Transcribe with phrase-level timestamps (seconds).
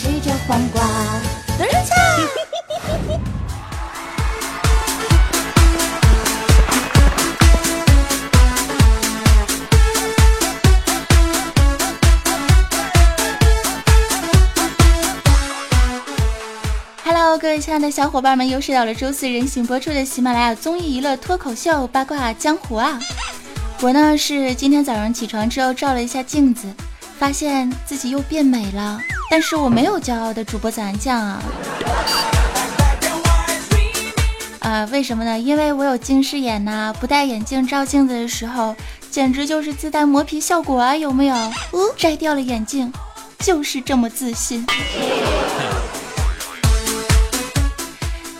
[0.00, 0.82] 吃着黄瓜。
[1.58, 1.94] 等一下。
[17.04, 22.98] Hello，各位亲爱的小伙伴们，又是到了周四人形播出的喜马拉雅综艺娱乐脱口秀八卦江湖啊！
[23.82, 26.66] 我呢是今天早上起床之后照了一下镜子，
[27.18, 28.98] 发现自己又变美了，
[29.30, 31.40] 但是我没有骄傲的主播早安酱啊！
[34.58, 35.38] 啊，为什么呢？
[35.38, 38.74] 因为我有近视眼呐，不戴眼镜照镜子的时候，
[39.08, 41.36] 简直就是自带磨皮效果啊，有没有？
[41.36, 42.92] 哦，摘掉了眼镜，
[43.38, 44.66] 就是这么自信。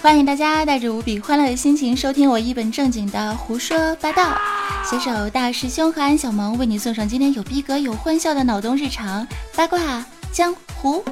[0.03, 4.37] 欢迎大家带着无比欢乐的心情收听我一本正经的胡说八道，
[4.85, 11.05] 携手大师兄和安小萌为你送上今天有逼格、有欢笑的脑洞日常八卦江湖。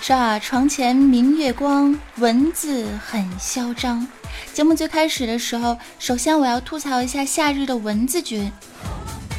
[0.00, 4.06] 说啊，床前明月光，文字很嚣张。
[4.52, 8.50] 节目最开始的时候，首先我要吐槽一下夏日的蚊子君，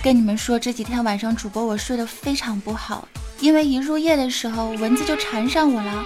[0.04, 3.08] 跟你们说这几天晚上主播我睡得非常不好。
[3.40, 6.06] 因为一入夜的时候，蚊子就缠上我了。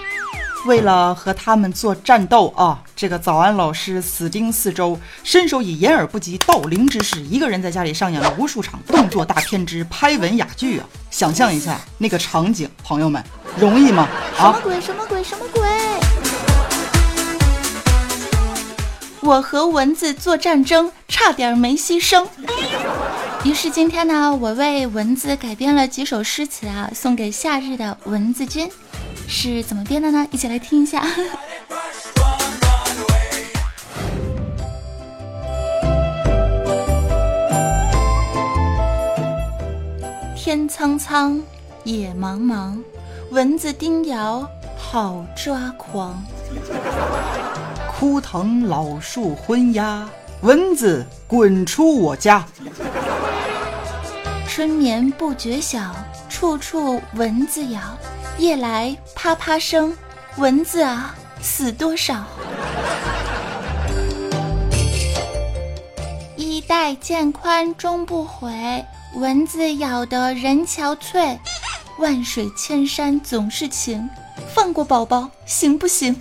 [0.64, 10.86] 为了和他们做战斗啊，这个早安老师死盯四周，身手以掩耳不及盗铃之势，一个人在家里上演了无数场动作大片之拍文雅剧啊！
[11.10, 13.22] 想象一下那个场景，朋友们，
[13.58, 14.08] 容易吗？
[14.36, 14.80] 什么鬼？
[14.80, 15.22] 什么鬼？
[15.22, 15.62] 什么鬼？
[19.20, 22.26] 我和蚊子做战争，差点没牺牲。
[23.42, 28.70] 于是今天呢，我为蚊子改编了几首诗词啊，送给夏日的蚊子君，
[29.26, 30.26] 是怎么编的呢？
[30.30, 31.04] 一起来听一下。
[40.36, 41.40] 天苍苍，
[41.84, 42.78] 野茫茫，
[43.30, 44.46] 蚊子叮咬
[44.76, 46.22] 好抓狂。
[47.90, 50.06] 枯藤老树昏鸦，
[50.42, 52.44] 蚊子滚出我家。
[54.46, 55.96] 春眠不觉晓，
[56.28, 57.80] 处处蚊子咬。
[58.38, 59.96] 夜来啪啪声，
[60.36, 62.24] 蚊子啊，死多少？
[66.36, 68.84] 衣带渐宽终不悔，
[69.14, 71.38] 蚊子咬得人憔悴。
[71.98, 74.10] 万水千山总是情，
[74.52, 76.20] 放过宝宝行不行？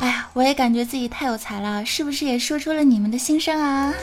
[0.00, 3.94] 哎呀我也感觉自己太有才了，是不是也说出了你们的心声啊？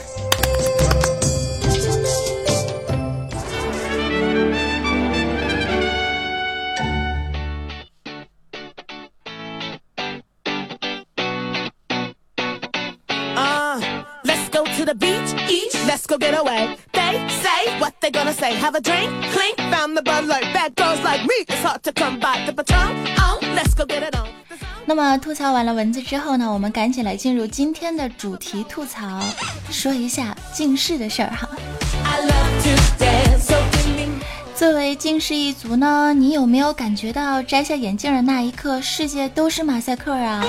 [24.85, 29.19] 那么吐槽完了文字之后呢，我们赶紧来进入今天的主题吐槽，
[29.71, 31.49] 说一下近视的事儿哈。
[34.55, 40.45] 作为近视一族呢，你有没有感觉到摘下眼镜的那一刻，世界都是马赛克啊？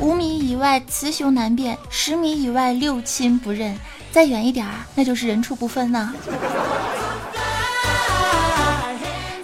[0.00, 3.76] 五米以外雌雄难辨，十米以外六亲不认，
[4.10, 6.12] 再远一点儿那就是人畜不分呢。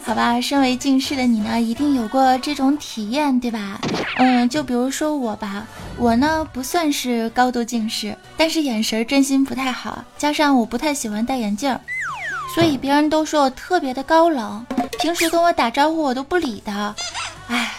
[0.05, 3.81] 好吧，身为近视的你呢，一定有过这种体验，对吧？
[4.17, 5.65] 嗯，就比如说我吧，
[5.97, 11.79] 我呢不算是高度近视，但是眼神真心不太好，加上我不太喜欢戴眼镜，
[12.55, 14.67] 所以别人都说我特别的高冷，
[14.99, 16.95] 平时跟我打招呼我都不理的。
[17.47, 17.73] 唉，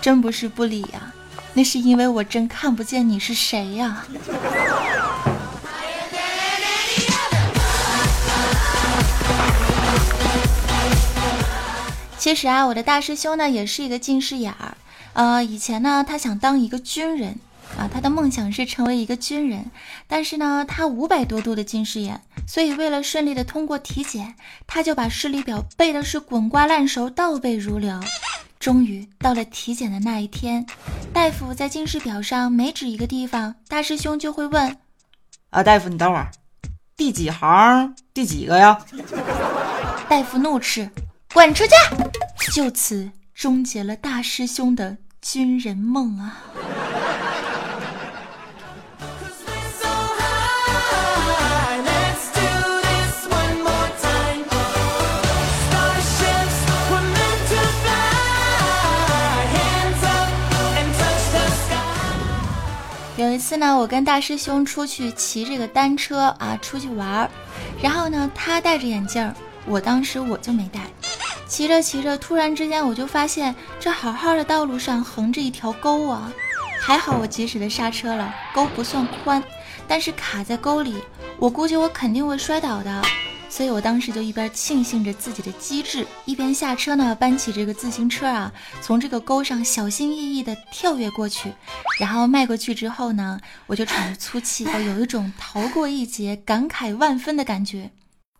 [0.00, 1.12] 真不是不理呀，
[1.56, 4.04] 那是因为我真看不见你是谁呀。
[12.18, 14.76] 其实啊，我的大师兄呢也是一个近视眼儿，
[15.14, 17.38] 呃，以前呢他想当一个军人
[17.78, 19.70] 啊，他的梦想是成为一个军人，
[20.06, 24.34] 但是呢他五百多度的近视眼，所以为了顺利的通过体检，
[24.66, 27.98] 他就把视力表背的是滚瓜烂熟，倒背如流。
[28.66, 30.66] 终于到了体检的那一天，
[31.12, 34.76] 大夫在近视表上每指一个地方，大师兄就会问：
[35.50, 36.28] 啊，大夫你等会儿，
[36.96, 38.76] 第几行第几个呀？
[40.08, 40.90] 大夫怒斥。
[41.32, 42.50] 滚出去！
[42.50, 46.42] 就此终结了大师兄的军人梦啊！
[63.16, 67.30] 有一次呢，我跟大师兄出去骑这个单车啊，出去玩儿，
[67.80, 69.32] 然后呢，他戴着眼镜，
[69.64, 70.80] 我当时我就没戴。
[71.48, 76.30] 骑着骑着，突然之间我就发现这好好的道路上横着一条沟啊，
[76.78, 79.42] 还好我及时的刹车了，沟不算宽，
[79.88, 81.02] 但是卡在沟里，
[81.38, 83.02] 我估计我肯定会摔倒的。
[83.56, 91.50] 所以我当时就一边庆幸着自己的机智，一边下车呢，搬起这个自行车啊，从这个沟上小心翼翼地跳跃过去，
[91.98, 97.90] 然后迈过去之后呢，我就喘着粗气，有一种逃过一劫、感慨万分的感觉。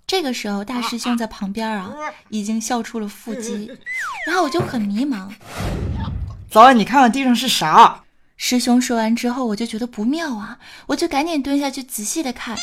[0.07, 1.95] 这个时候，大师兄在旁边啊，
[2.29, 3.71] 已经笑出了腹肌，
[4.27, 5.33] 然后我就很迷茫。
[6.51, 8.05] 早晚，你看看地上是啥？
[8.37, 10.59] 师兄说完之后，我就觉得不妙啊，
[10.89, 12.55] 我就赶紧蹲下去仔细的看，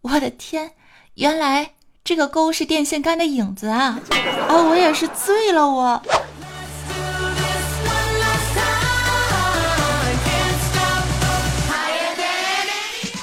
[0.00, 0.72] 我的天，
[1.14, 1.70] 原来。
[2.06, 3.98] 这个沟是电线杆的影子啊！
[4.46, 6.02] 啊，我也是醉了，我。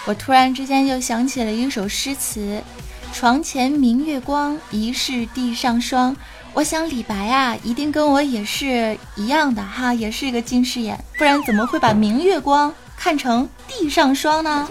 [0.08, 2.60] 我突然之间又想起了一首诗词
[3.14, 6.18] ：“床前明月光，疑是地上霜。”
[6.54, 14.68] 我想李白啊，一定跟我也是一样的哈，也是一个近视眼，不然怎么会把明月光看成地上霜呢？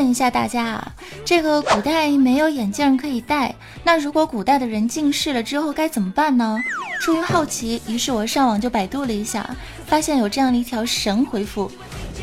[0.00, 0.92] 问一下大家啊，
[1.26, 3.54] 这个古代没有眼镜可以戴，
[3.84, 6.58] 那如果古代的人近视了之后该怎么办呢？
[7.02, 9.54] 出于好奇，于是我上网就百度了一下，
[9.84, 11.70] 发现有这样的一条神回复，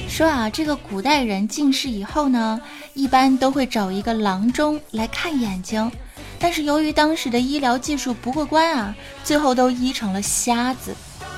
[0.09, 2.59] 说啊，这个古代人近视以后呢，
[2.95, 5.91] 一般都会找一个郎中来看眼睛，
[6.39, 10.95] 但是由于当时的医疗技术不过关啊，最后都医成了瞎子，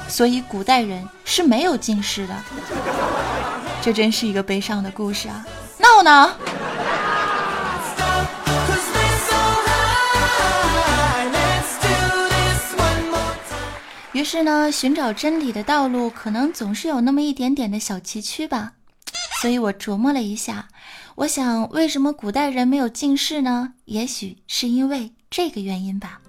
[0.07, 2.33] 所以古代人是没有近视的。
[3.81, 5.45] 这真是一个悲伤的故事啊。
[5.79, 6.35] 闹呢？
[14.11, 18.73] 于是呢，寻找真理的道路可能总是有那么一点点的小崎岖吧。
[19.41, 20.67] 所以我琢磨了一下，
[21.15, 23.73] 我想，为什么古代人没有近视呢？
[23.85, 26.19] 也许是因为这个原因吧。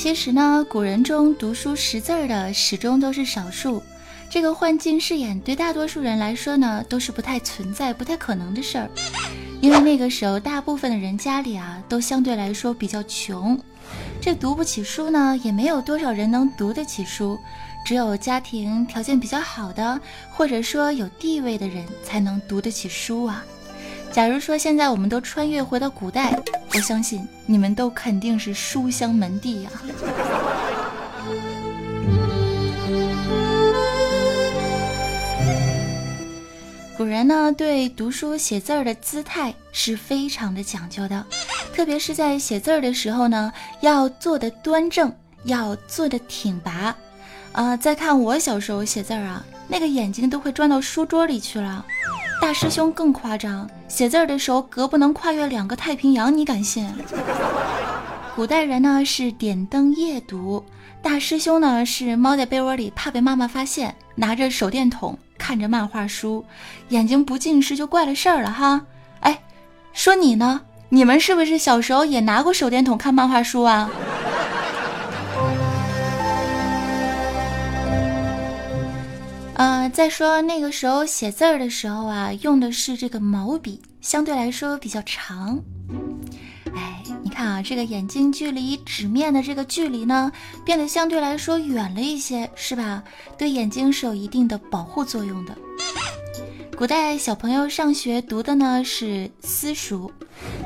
[0.00, 3.82] 其实呢，古人中读书识字儿的始终都是少数。
[4.30, 8.88] 这个患近视眼对大多数人来说呢，都是不太存在、不太可能的事儿。
[9.60, 13.58] 因为那个时候，大部分的人家里啊，都相对来说比较穷，
[14.20, 17.36] 这读不起书呢，也没有多少人能读得起书，
[17.84, 23.44] 只有家庭条件比较好的，或者说有地位的人才能读得起书啊。
[24.12, 26.40] 假如说现在我们都穿越回到古代，
[26.74, 29.70] 我相信你们都肯定是书香门第呀。
[36.96, 41.24] 古人呢对读书写字儿的姿态是非常的讲究的，
[41.72, 45.12] 特别是在写字儿的时候呢，要坐得端正，
[45.44, 46.94] 要坐得挺拔。
[47.52, 51.84] 啊，再看我小时候写字儿啊，那个眼睛都会钻到书桌里去了。
[52.40, 56.88] 大师兄更夸张，写字儿的时候胳膊能跨越两个太平洋，你敢信？
[58.36, 60.64] 古代人呢是点灯夜读，
[61.02, 66.44] 大师兄呢是猫在被窝里怕被妈妈发现，拿着手电筒看着漫画书，
[66.90, 68.82] 眼睛不近视就怪了事儿了哈。
[69.20, 69.42] 哎，
[69.92, 70.60] 说你呢？
[70.90, 73.90] 你们是不是小时候也拿过手电筒看漫画书啊？
[79.58, 85.60] 呃，再说那个时候写字儿的时候啊，用的是这个毛笔，相对来说比较长。
[86.76, 90.30] 哎，你看啊，这个眼睛距离纸面的这个距离呢，
[90.64, 93.02] 变得相对来说远了一些，是吧？
[93.36, 95.56] 对眼睛是有一定的保护作用的。
[96.76, 100.08] 古代小朋友上学读的呢是私塾，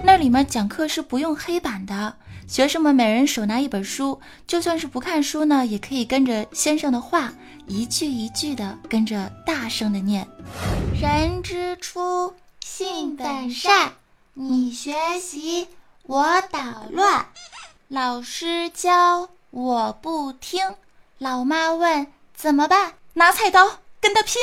[0.04, 2.14] 那里面讲课是不用黑板的。
[2.52, 7.32] 学生们每人手拿一本书，就算是不看书呢，也可以跟着先生的话，
[7.66, 10.28] 一句一句的跟着大声的念
[11.00, 13.94] ：“人之初，性本善，
[14.35, 15.66] 你学习，
[16.02, 17.25] 我捣乱；
[17.88, 20.75] 老师教，我不听；
[21.16, 22.06] 老妈问
[22.37, 24.35] 怎么办，拿菜刀跟他拼，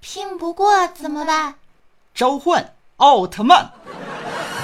[0.00, 1.56] 拼不过怎么办？
[2.14, 3.70] 召唤奥特曼。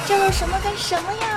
[0.07, 1.35] 这有什么跟什么呀？”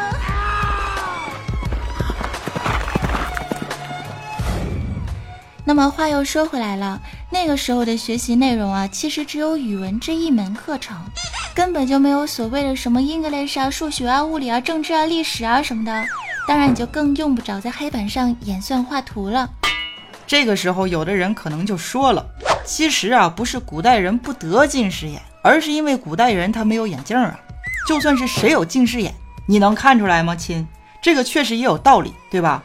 [5.72, 10.98] 那么话又说回来了，那个时候的学习内容啊，其实只有语文这一门课程，
[11.56, 16.06] 根本就没有所谓的什么 English 啊、数学啊、物理啊、政治啊、历史啊什么的，
[16.46, 19.50] 当然你就更用不着在黑板上演算画图了。
[20.28, 22.26] 这个时候，有的人可能就说了，
[22.66, 27.40] 其实啊，不是古代人不得近视眼，而是因为古代人他没有眼镜啊。
[27.88, 29.16] 就算是谁有近视眼，
[29.48, 30.68] 你能看出来吗，亲？
[31.02, 32.62] 这个确实也有道理，对吧？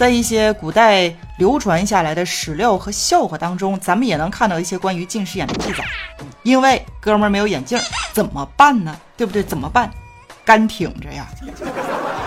[0.00, 5.84] 在一些古代流传下来的史料和笑话当中，咱们也能看到一些关于近视眼的记载。
[6.42, 7.78] 因为哥们儿没有眼镜，
[8.14, 8.98] 怎么办呢？
[9.14, 9.42] 对不对？
[9.42, 9.90] 怎么办？
[10.42, 11.26] 干挺着呀，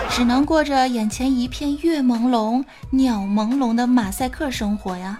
[0.08, 5.18] 只能过着眼前一片月朦胧、鸟朦胧的马赛克生活呀。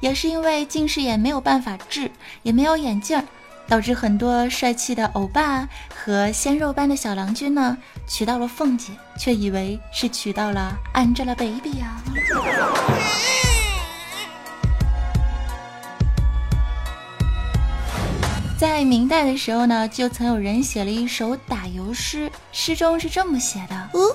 [0.00, 2.10] 也是因为近视眼没有办法治，
[2.42, 3.24] 也没有眼镜儿。
[3.68, 7.76] 导致很多帅气的欧巴和鲜肉般的小郎君呢，
[8.06, 12.02] 娶到了凤姐，却以为是娶到了 Angelababy 呀。
[18.58, 24.14] 在明代的时候呢，就曾有人写了一首打油诗，诗中是这么写的：哦，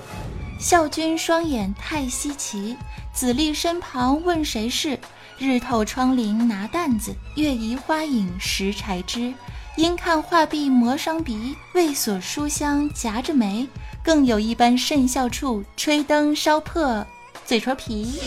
[0.58, 2.78] 孝君双眼太稀奇，
[3.12, 4.98] 子立身旁问谁是？
[5.40, 9.34] 日透窗棂拿担子，月移花影拾柴枝。
[9.76, 13.68] 因看画壁磨伤鼻，为锁书香夹着眉。
[14.04, 17.06] 更有一般甚笑处，吹灯烧破
[17.46, 18.20] 嘴唇皮。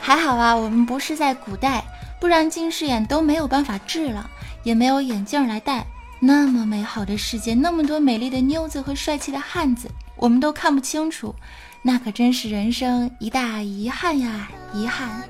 [0.00, 1.82] 还好啊，我们不是在古代，
[2.20, 4.30] 不然近视眼都没有办法治了，
[4.62, 5.84] 也没有眼镜来戴。
[6.18, 11.34] 那么美好的世界，那么多美丽的妞子和帅气的汉子，我们都看不清楚，
[11.82, 14.50] 那可真是人生一大遗憾呀！
[14.74, 15.22] 遗憾。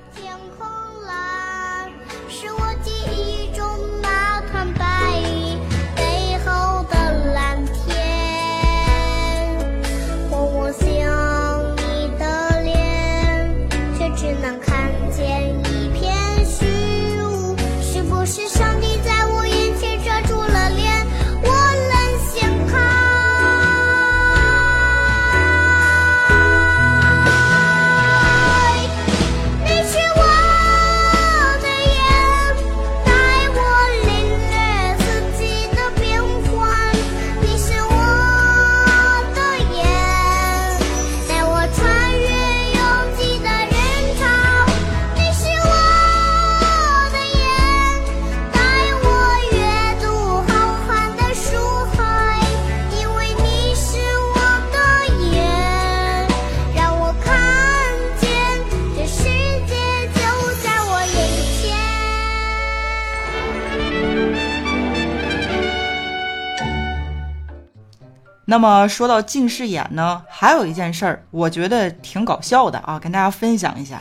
[68.48, 74.00] 那么说到近视眼呢，还有一件事儿，我觉得挺搞笑的啊，跟大家分享一下。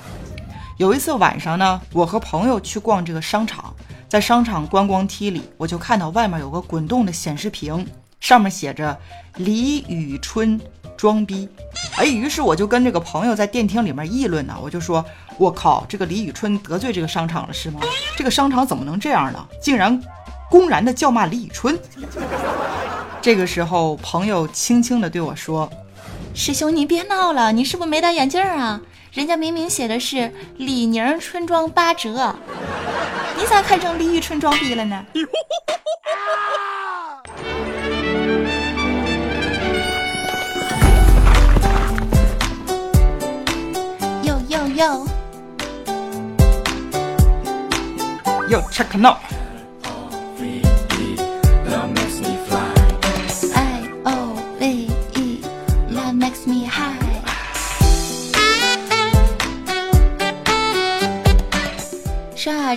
[0.78, 3.74] 有一次晚上呢，我和朋友去逛这个商场，
[4.08, 7.88] 在商场观光梯里，我就看到外面有个滚动的显示屏，
[8.20, 8.96] 上面写着
[9.38, 10.62] 李宇春
[10.96, 11.50] 装逼。
[11.98, 15.04] 哎，于是我就跟这个朋友在电梯里面议论呢，我就说
[15.40, 17.80] ：“我靠，这个李宇春得罪这个商场了是吗？
[18.16, 19.44] 这个商场怎么能这样呢？
[19.60, 20.00] 竟然
[20.52, 21.76] 公然的叫骂李宇春！”
[23.26, 25.68] 这个时候，朋友轻轻地对我说
[26.36, 28.80] ：“师兄，你别闹了，你是不是没戴眼镜啊？
[29.14, 32.36] 人家明明写的是李宁春装八折，
[33.36, 35.04] 你咋看成李宇春装逼了呢？”
[44.22, 45.08] 哟哟哟，
[48.52, 49.16] 哟，check now。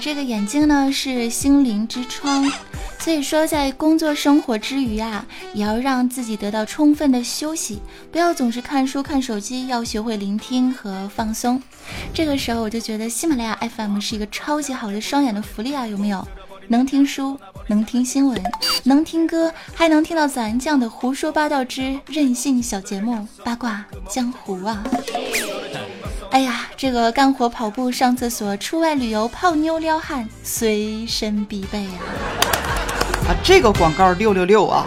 [0.01, 2.51] 这个眼睛呢是心灵之窗，
[2.99, 7.81] 所以说在工作生活之余啊，也要让自己得到充分的休息，
[8.13, 11.61] 不要总是看书看手机，要学会聆听和放松。
[12.15, 16.27] 这个时候我就觉得喜马拉雅 FM 是一个超级好的双眼的福利啊，有没有？
[16.71, 17.39] 能听书，
[17.69, 18.39] 能听新闻，
[18.85, 24.85] 能听歌，还能听到咱这样的胡说八道之任性小节目八卦江湖啊！
[26.39, 31.99] 哎呀，这个干活、跑步、上厕所、出外旅游、泡妞、撩汉，随身必备啊！
[33.27, 34.87] 啊，这个广告六六六啊！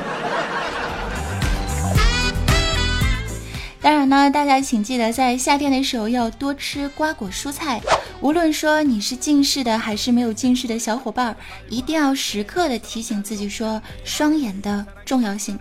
[3.82, 7.82] 当然呢，大家请记得在夏天的时候要多吃瓜果蔬菜。
[8.22, 11.36] 无论说你是近视的还是没有近视的小伙伴，
[11.68, 15.60] 一定要时刻的提醒自己说双眼的重要性。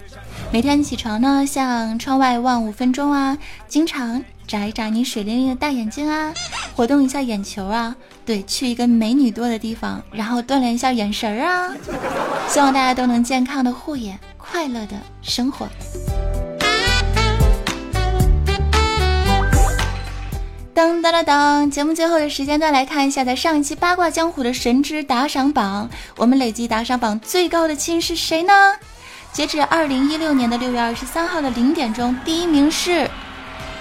[0.52, 4.22] 每天起床呢，向窗外望五分钟啊，经常。
[4.50, 6.34] 眨一眨你水灵灵的大眼睛啊，
[6.74, 7.94] 活动一下眼球啊，
[8.26, 11.72] 对，去一个美女多的地方，然后锻炼一下眼神儿啊。
[12.48, 15.68] 希望大家都能健康的护眼，快乐的生活。
[20.74, 21.70] 噔噔噔噔！
[21.70, 28.52] 节目最后的时间段来看一下，在上一期八卦江湖的神之打赏榜，我们累计打赏榜最高的亲是谁呢？
[29.32, 33.08] 截止二零一六年的六月二十三号的零点钟，第一名是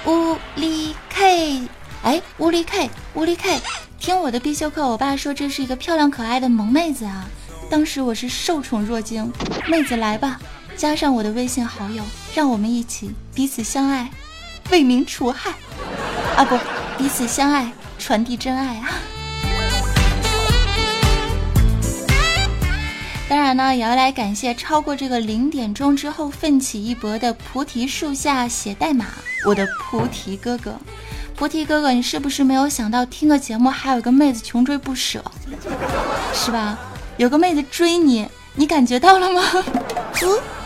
[0.10, 1.68] 乌力 K。
[2.02, 3.62] 哎，乌力 K，乌力 K，
[4.00, 7.28] 听我的必修课，我爸说这是一个漂亮可爱的萌妹子啊。
[7.70, 9.32] 当时我是受宠若惊，
[9.68, 10.40] 妹子来吧，
[10.76, 14.10] 加上我的微信好友，让我们一起彼此相爱，
[14.72, 15.52] 为民除害
[16.36, 16.44] 啊！
[16.44, 16.58] 不，
[16.98, 18.90] 彼此相爱，传递真爱啊！
[23.60, 29.08] 那，也要来感谢超过这个零点钟之后奋起一搏的菩提树下写代码，
[29.46, 30.80] 我的菩提哥哥，
[31.36, 35.22] 菩提哥哥，你是不是没有想到听个节目还有个妹子穷追不舍，
[36.34, 36.80] 是吧？
[37.18, 38.26] 有个妹子追你，
[38.56, 39.42] 你感觉到了吗？
[40.24, 40.40] 嗯。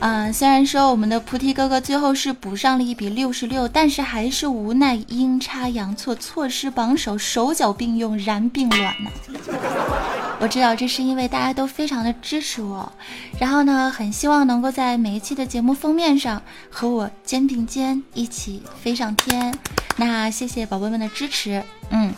[0.00, 9.10] 啊，虽然说我们的菩提哥哥最后是补上了一笔六十六，但是还是无奈阴差阳错，错失榜首，手脚并用，然并卵呢。
[10.40, 12.92] 我知道这是因为大家都非常的支持我，
[13.40, 16.40] 然后呢，很希望能够在每一期的节目封面上
[16.70, 19.52] 和我肩并肩一起飞上天。
[19.96, 22.14] 那谢谢宝贝们的支持，嗯。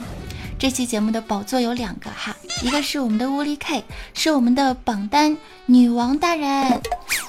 [0.59, 6.81] 这期节目的宝座有两个哈，一个是我们的乌力 K，是我们的榜单女王大人，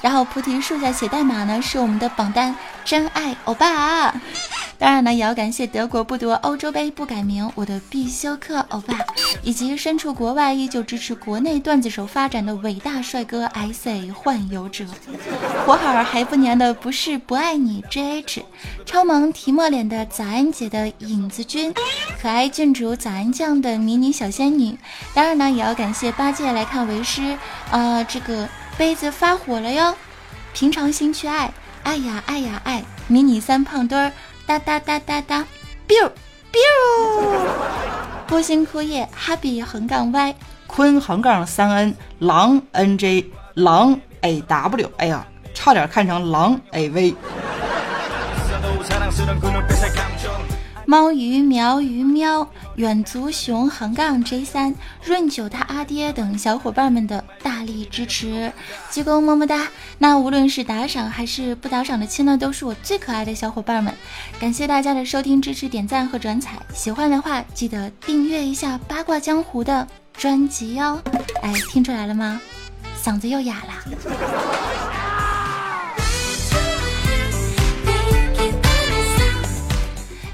[0.01, 4.13] 然后菩提树下写代码呢是我们的榜单真爱欧巴。
[4.81, 8.97] 当然呢，也要感谢德国不夺欧洲杯不改名，我的必修课欧巴，
[9.43, 14.83] 以及身处国外依旧支持国内段子手发展的伟大帅哥 SA 幻游者，
[15.67, 18.41] 活好还不粘的不是不爱你 JH，
[18.83, 21.71] 超萌提莫脸的早安姐的影子君，
[22.19, 24.75] 可爱郡主早安酱的迷你小仙女。
[25.13, 27.37] 当然呢，也要感谢八戒来看为师，
[27.69, 29.95] 呃，这个杯子发火了哟，
[30.55, 34.11] 平常心去爱，爱呀爱呀爱，迷你三胖墩儿。
[34.51, 35.45] 哒哒哒哒哒
[35.87, 36.11] ，biu
[36.51, 36.59] biu，
[38.27, 40.35] 波心枯叶，哈比横杠 y，
[40.67, 47.15] 坤横杠三 n，狼 n j，狼 a w，哎呀，差点看成狼 a v。
[50.91, 58.51] 猫鱼苗鱼喵，远足熊横杠 J 三，润九他阿爹等小伙伴们的大力支持，
[58.89, 59.69] 鞠躬么么哒。
[59.99, 63.93] 那无论是打赏还是不打赏的亲呢，都是我最可爱的小伙伴们。
[64.37, 71.01] 感谢大家的收听支持、点赞和转采，喜欢的话记得订阅一下八卦江湖的专辑哟。
[71.41, 72.41] 哎，听出来了吗？
[73.01, 74.90] 嗓子又哑了。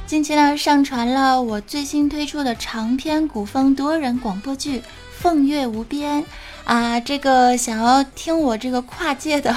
[0.08, 4.80] 近期呢，上传了我最新推出的长篇古风多人广播剧
[5.12, 6.24] 《凤月无边》
[6.64, 9.54] 啊，这个想要听我这个跨界的，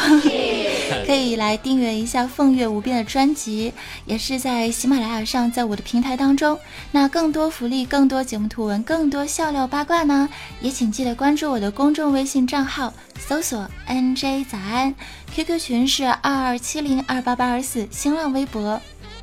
[1.06, 3.72] 可以来订阅一下《凤月无边》的专辑，
[4.06, 6.58] 也是在喜马拉雅上，在我的平台当中。
[6.90, 10.28] 那更多福利、更多节目图文、更多笑料八卦呢，
[10.60, 14.92] 也请记得关注我的公众微信账号，搜索 “nj 早安
[15.32, 18.80] ”，QQ 群是二二七零二八八二四，新浪微博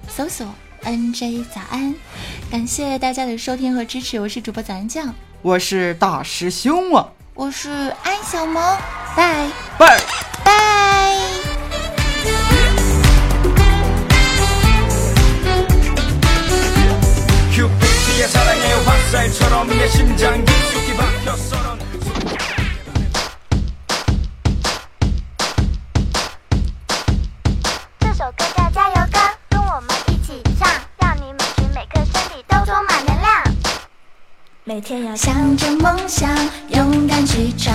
[0.08, 0.48] 搜索。
[0.84, 1.94] N J 早安，
[2.50, 8.78] 感谢大家的收听和支持，我是主播早安酱，我是大师兄啊，我是安小萌，
[9.16, 9.50] 拜。
[9.78, 10.00] 拜。
[10.44, 11.18] 拜。
[34.78, 36.30] 每天要向着梦想
[36.68, 37.67] 勇敢去闯，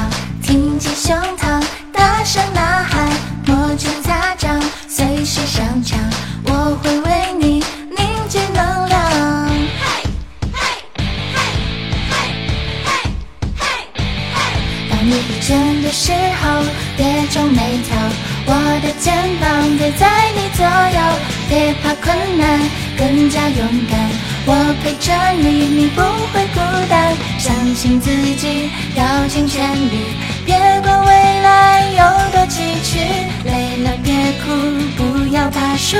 [27.83, 30.15] 相信自己，要尽全力，
[30.47, 33.01] 别管未来有多崎岖。
[33.45, 34.55] 累了别哭，
[34.97, 35.97] 不要怕输，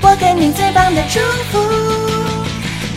[0.00, 1.20] 我给你最棒的祝
[1.52, 1.60] 福。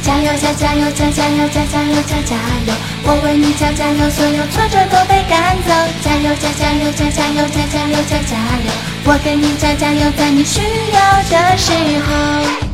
[0.01, 2.73] 加油加加油加加油加加油加加油，
[3.03, 5.73] 我为你加加油，所有挫折都被赶走。
[6.01, 8.71] 加油加加油加加油加加油加加油，
[9.03, 10.61] 我给你加加油，在你需
[10.93, 11.73] 要的时
[12.07, 12.68] 候。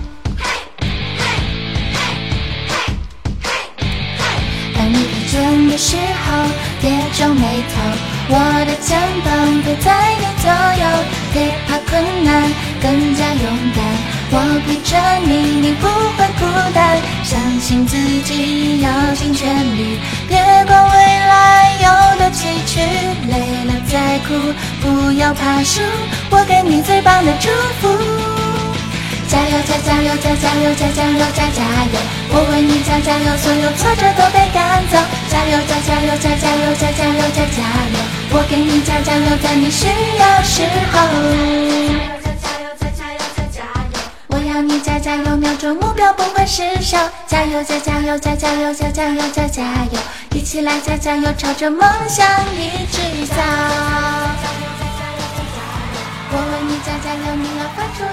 [5.70, 6.48] 的时候，
[6.82, 7.76] 别皱眉头，
[8.30, 10.86] 我的肩膀陪在你左右，
[11.34, 12.44] 别怕困难，
[12.82, 13.44] 更加勇
[13.76, 13.84] 敢。
[14.32, 16.98] 我陪着你，你不会孤单。
[17.24, 22.80] 相信自己，要尽全力，别管未来有多崎岖。
[23.30, 24.34] 累了再哭，
[24.82, 25.82] 不要怕输，
[26.30, 27.50] 我给你最棒的祝
[27.82, 28.25] 福。
[29.28, 32.00] 加油加加油加加油加加油加加油！
[32.30, 34.98] 我为你加加油，所有挫折都被赶走。
[35.30, 37.98] 加油加加油加加油加加油加加油！
[38.32, 40.62] 我给你加加油，在你需要时
[40.94, 40.96] 候。
[42.38, 43.98] 加油加加油加加油！
[44.28, 46.98] 我要你加加油，瞄准目标不会失手。
[47.28, 50.00] 加油加加油加加油加加油加加油！
[50.34, 53.36] 一起来加加油，朝着梦想一直走。
[53.36, 58.06] 加油加油加加油我为你加加油，你要付出。